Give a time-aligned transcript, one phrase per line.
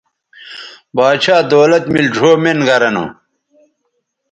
[0.95, 3.05] باچھا دولت میل ڙھؤ مِن گرہ نو